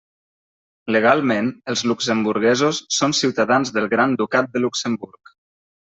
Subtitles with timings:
[0.95, 5.37] Legalment, els luxemburguesos són ciutadans del Gran Ducat de Luxemburg.